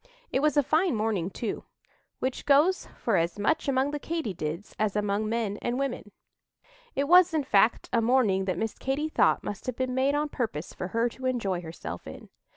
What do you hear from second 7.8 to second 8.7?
a morning that